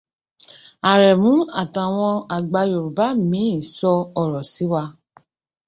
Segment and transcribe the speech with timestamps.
[0.91, 1.31] Àrẹ̀mú
[1.61, 4.83] àtàwọn àgbà Yorùbá míì sọ ọ̀rọ̀ sí wa.